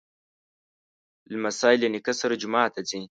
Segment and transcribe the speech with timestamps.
[1.31, 3.01] لمسی له نیکه سره جومات ته ځي.